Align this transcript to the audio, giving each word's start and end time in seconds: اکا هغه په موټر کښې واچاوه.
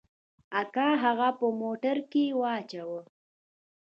اکا 0.61 0.87
هغه 1.03 1.29
په 1.39 1.47
موټر 1.61 1.97
کښې 2.11 2.25
واچاوه. 2.39 3.01